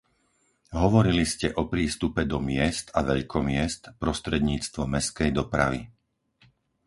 Hovorili 0.83 1.21
ste 1.33 1.47
o 1.53 1.63
prístupe 1.73 2.21
do 2.31 2.39
miest 2.49 2.85
a 2.97 3.05
veľkomiest 3.11 3.81
prostredníctvom 4.03 4.87
mestskej 4.97 5.29
dopravy. 5.39 5.81